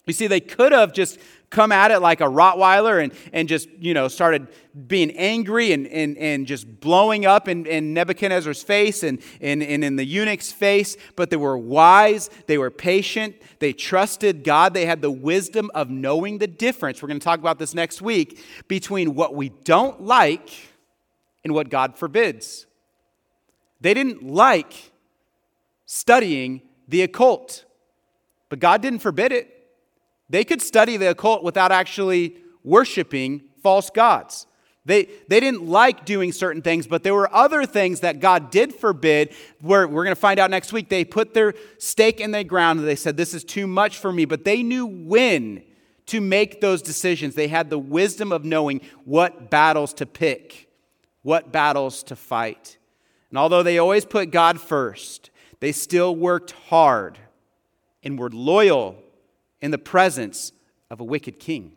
[0.07, 1.19] You see, they could have just
[1.55, 4.49] come at it like a Rottweiler and, and just, you know, started
[4.87, 9.85] being angry and, and, and just blowing up in, in Nebuchadnezzar's face and, and, and
[9.85, 10.97] in the eunuch's face.
[11.17, 15.89] But they were wise, they were patient, they trusted God, they had the wisdom of
[15.89, 17.01] knowing the difference.
[17.01, 20.51] We're going to talk about this next week between what we don't like
[21.45, 22.67] and what God forbids.
[23.81, 24.93] They didn't like
[25.87, 27.65] studying the occult,
[28.49, 29.54] but God didn't forbid it.
[30.29, 34.47] They could study the occult without actually worshiping false gods.
[34.87, 38.75] They, they didn't like doing certain things, but there were other things that God did
[38.75, 40.91] forbid, where we're going to find out next week.
[40.91, 44.13] They put their stake in the ground and they said, This is too much for
[44.13, 44.27] me.
[44.27, 45.63] But they knew when
[46.07, 47.35] to make those decisions.
[47.35, 50.69] They had the wisdom of knowing what battles to pick,
[51.23, 52.77] what battles to fight.
[53.31, 57.19] And although they always put God first, they still worked hard
[58.03, 59.03] and were loyal
[59.65, 60.53] in the presence
[60.91, 61.73] of a wicked king.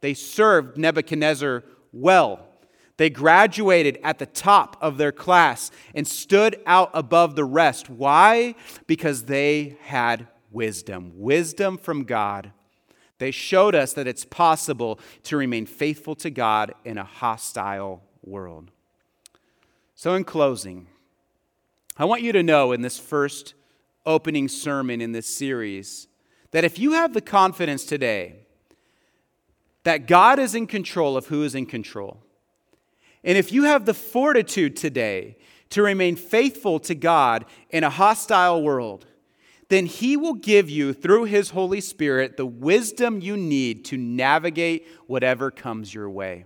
[0.00, 2.48] They served Nebuchadnezzar well.
[2.96, 7.90] They graduated at the top of their class and stood out above the rest.
[7.90, 8.54] Why?
[8.86, 12.52] Because they had wisdom, wisdom from God.
[13.18, 18.70] They showed us that it's possible to remain faithful to God in a hostile world.
[19.94, 20.86] So, in closing,
[21.98, 23.52] I want you to know in this first
[24.06, 26.08] opening sermon in this series
[26.54, 28.36] that if you have the confidence today
[29.82, 32.22] that God is in control of who is in control,
[33.24, 35.36] and if you have the fortitude today
[35.70, 39.04] to remain faithful to God in a hostile world,
[39.68, 44.86] then He will give you, through His Holy Spirit, the wisdom you need to navigate
[45.08, 46.44] whatever comes your way.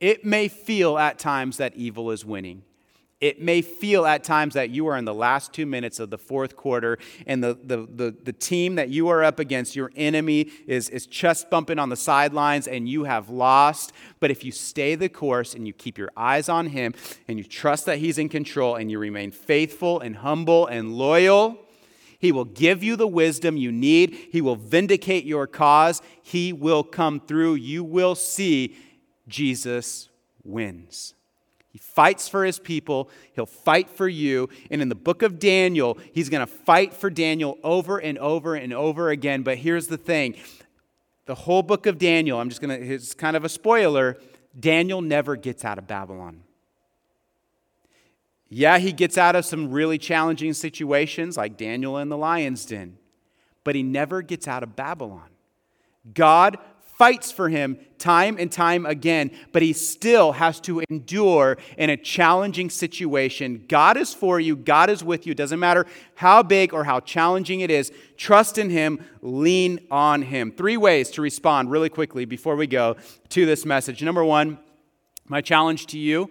[0.00, 2.62] It may feel at times that evil is winning.
[3.20, 6.18] It may feel at times that you are in the last two minutes of the
[6.18, 10.52] fourth quarter and the, the, the, the, team that you are up against, your enemy,
[10.68, 13.92] is, is chest bumping on the sidelines and you have lost.
[14.20, 16.94] But if you stay the course and you keep your eyes on Him
[17.26, 21.58] and you trust that He's in control and you remain faithful and humble and loyal,
[22.20, 24.16] He will give you the wisdom you need.
[24.30, 26.02] He will vindicate your cause.
[26.22, 27.54] He will come through.
[27.54, 28.76] You will see
[29.26, 30.08] Jesus
[30.44, 31.14] wins.
[31.70, 33.10] He fights for his people.
[33.34, 34.48] He'll fight for you.
[34.70, 38.54] And in the book of Daniel, he's going to fight for Daniel over and over
[38.54, 39.42] and over again.
[39.42, 40.36] But here's the thing
[41.26, 44.16] the whole book of Daniel, I'm just going to, it's kind of a spoiler
[44.58, 46.42] Daniel never gets out of Babylon.
[48.48, 52.96] Yeah, he gets out of some really challenging situations like Daniel in the lion's den,
[53.62, 55.28] but he never gets out of Babylon.
[56.14, 56.56] God
[56.98, 61.96] fights for him time and time again, but he still has to endure in a
[61.96, 63.64] challenging situation.
[63.68, 65.34] God is for you, God is with you.
[65.34, 65.86] Doesn't matter
[66.16, 67.92] how big or how challenging it is.
[68.16, 70.52] Trust in him, lean on him.
[70.52, 72.96] Three ways to respond really quickly before we go
[73.30, 74.02] to this message.
[74.02, 74.58] Number one,
[75.26, 76.30] my challenge to you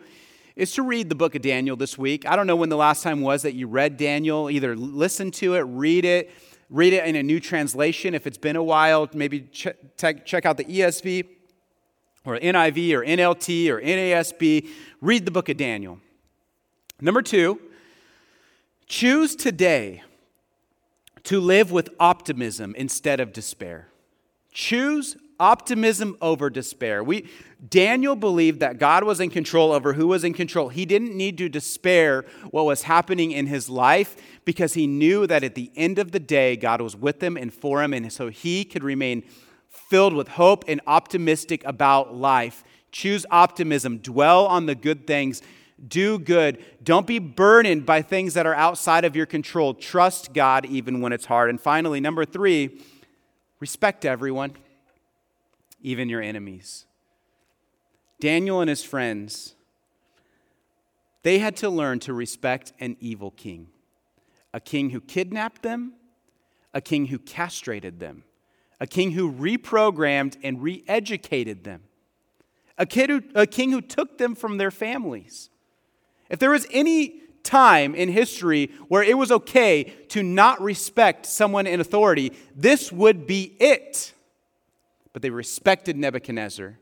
[0.55, 2.28] is to read the book of Daniel this week.
[2.28, 5.55] I don't know when the last time was that you read Daniel, either listen to
[5.55, 6.32] it, read it
[6.70, 8.13] read it in a new translation.
[8.13, 11.28] If it's been a while, maybe ch- check out the ESV
[12.26, 14.68] or NIV or NLT or NASB.
[15.01, 15.99] Read the book of Daniel.
[16.99, 17.59] Number two,
[18.88, 20.03] choose today
[21.24, 23.89] to live with optimism instead of despair.
[24.51, 27.04] Choose optimism over despair.
[27.04, 27.30] We,
[27.70, 30.70] Daniel believed that God was in control over who was in control.
[30.70, 34.16] He didn't need to despair what was happening in his life
[34.46, 37.54] because he knew that at the end of the day, God was with him and
[37.54, 39.24] for him, and so he could remain
[39.70, 42.64] filled with hope and optimistic about life.
[42.92, 45.42] Choose optimism, dwell on the good things,
[45.88, 46.64] do good.
[46.84, 49.76] Don't be burdened by things that are outside of your control.
[49.76, 51.52] Trust God even when it's hard.
[51.52, 52.82] And finally, number three,
[53.60, 54.56] respect everyone
[55.88, 56.86] even your enemies.
[58.20, 59.56] Daniel and his friends,
[61.24, 63.68] they had to learn to respect an evil king,
[64.54, 65.94] a king who kidnapped them,
[66.74, 68.26] a king who castrated them,
[68.82, 71.84] a king who reprogrammed and re educated them,
[72.78, 75.50] a, kid who, a king who took them from their families.
[76.30, 81.66] If there was any time in history where it was okay to not respect someone
[81.66, 84.12] in authority, this would be it
[85.18, 86.78] but they respected Nebuchadnezzar.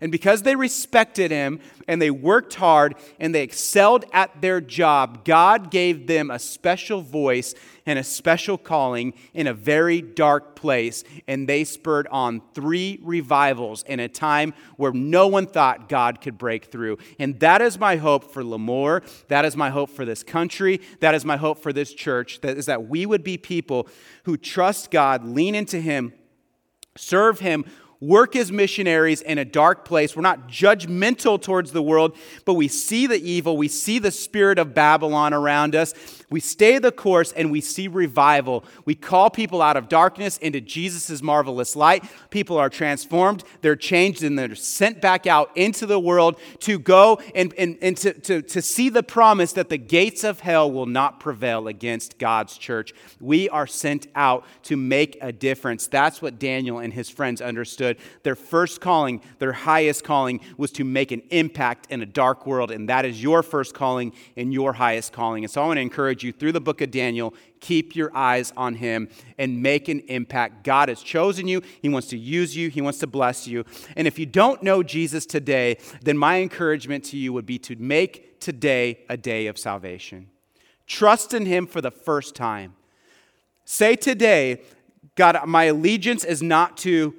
[0.00, 1.58] And because they respected him
[1.88, 7.00] and they worked hard and they excelled at their job, God gave them a special
[7.00, 11.02] voice and a special calling in a very dark place.
[11.26, 16.38] And they spurred on three revivals in a time where no one thought God could
[16.38, 16.98] break through.
[17.18, 19.02] And that is my hope for Lemoore.
[19.26, 20.80] That is my hope for this country.
[21.00, 22.42] That is my hope for this church.
[22.42, 23.88] That is that we would be people
[24.22, 26.12] who trust God, lean into Him
[26.96, 27.64] serve Him,
[28.00, 30.16] work as missionaries in a dark place.
[30.16, 33.56] We're not judgmental towards the world, but we see the evil.
[33.56, 35.94] We see the spirit of Babylon around us.
[36.32, 38.64] We stay the course and we see revival.
[38.86, 42.04] We call people out of darkness into Jesus' marvelous light.
[42.30, 47.20] People are transformed, they're changed, and they're sent back out into the world to go
[47.34, 50.86] and, and, and to, to, to see the promise that the gates of hell will
[50.86, 52.94] not prevail against God's church.
[53.20, 55.86] We are sent out to make a difference.
[55.86, 60.84] That's what Daniel and his friends understood their first calling, their highest calling, was to
[60.84, 62.70] make an impact in a dark world.
[62.70, 65.44] And that is your first calling and your highest calling.
[65.44, 68.52] And so I want to encourage you through the book of Daniel, keep your eyes
[68.56, 69.08] on him
[69.38, 70.64] and make an impact.
[70.64, 73.64] God has chosen you, He wants to use you, He wants to bless you.
[73.96, 77.76] And if you don't know Jesus today, then my encouragement to you would be to
[77.76, 80.28] make today a day of salvation.
[80.86, 82.74] Trust in Him for the first time.
[83.64, 84.62] Say today,
[85.14, 87.14] God, my allegiance is not to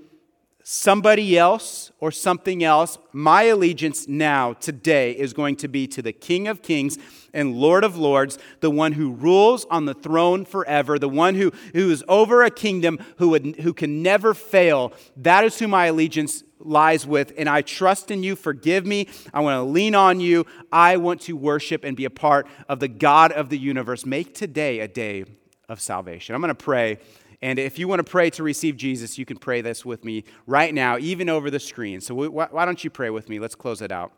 [0.63, 6.13] somebody else or something else, my allegiance now, today, is going to be to the
[6.13, 6.97] King of Kings
[7.33, 11.51] and Lord of Lords, the one who rules on the throne forever, the one who,
[11.73, 14.93] who is over a kingdom who, would, who can never fail.
[15.17, 18.37] That is who my allegiance lies with, and I trust in you.
[18.37, 19.09] Forgive me.
[19.33, 20.45] I want to lean on you.
[20.71, 24.05] I want to worship and be a part of the God of the universe.
[24.05, 25.25] Make today a day
[25.67, 26.35] of salvation.
[26.35, 26.99] I'm going to pray
[27.43, 30.23] and if you want to pray to receive Jesus, you can pray this with me
[30.47, 31.99] right now, even over the screen.
[31.99, 33.37] So why don't you pray with me?
[33.37, 34.13] Let's close it out.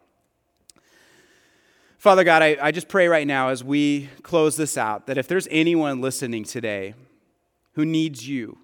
[1.98, 5.28] Father God, I, I just pray right now as we close this out that if
[5.28, 6.94] there's anyone listening today
[7.74, 8.60] who needs you,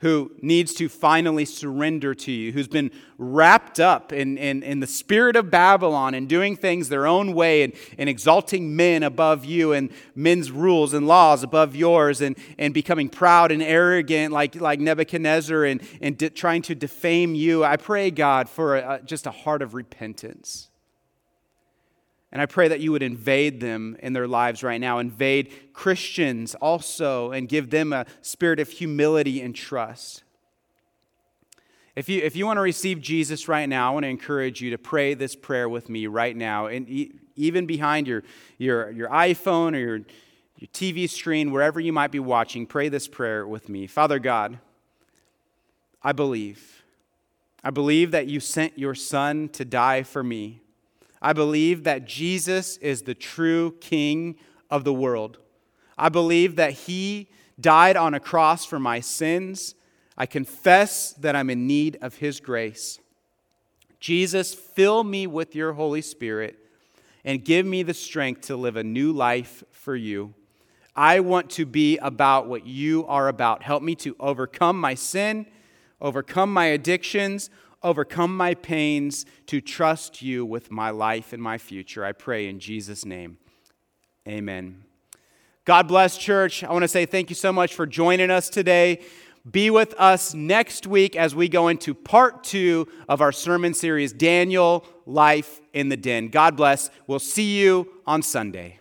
[0.00, 4.86] who needs to finally surrender to you, who's been wrapped up in, in, in, the
[4.86, 9.72] spirit of Babylon and doing things their own way and, and exalting men above you
[9.72, 14.78] and men's rules and laws above yours and, and becoming proud and arrogant like, like
[14.78, 17.64] Nebuchadnezzar and, and de- trying to defame you.
[17.64, 20.70] I pray, God, for a, just a heart of repentance.
[22.30, 26.54] And I pray that you would invade them in their lives right now, invade Christians
[26.56, 30.24] also, and give them a spirit of humility and trust.
[31.96, 34.70] If you, if you want to receive Jesus right now, I want to encourage you
[34.70, 36.66] to pray this prayer with me right now.
[36.66, 36.88] And
[37.34, 38.22] even behind your,
[38.58, 39.96] your, your iPhone or your,
[40.58, 43.86] your TV screen, wherever you might be watching, pray this prayer with me.
[43.86, 44.58] Father God,
[46.02, 46.84] I believe.
[47.64, 50.60] I believe that you sent your Son to die for me.
[51.20, 54.36] I believe that Jesus is the true King
[54.70, 55.38] of the world.
[55.96, 57.28] I believe that He
[57.60, 59.74] died on a cross for my sins.
[60.16, 63.00] I confess that I'm in need of His grace.
[64.00, 66.56] Jesus, fill me with your Holy Spirit
[67.24, 70.34] and give me the strength to live a new life for you.
[70.94, 73.62] I want to be about what you are about.
[73.62, 75.46] Help me to overcome my sin,
[76.00, 77.50] overcome my addictions,
[77.82, 82.04] overcome my pains, to trust you with my life and my future.
[82.04, 83.38] I pray in Jesus' name.
[84.26, 84.84] Amen.
[85.64, 86.64] God bless, church.
[86.64, 89.00] I want to say thank you so much for joining us today.
[89.50, 94.12] Be with us next week as we go into part two of our sermon series,
[94.12, 96.28] Daniel, Life in the Den.
[96.28, 96.90] God bless.
[97.06, 98.80] We'll see you on Sunday.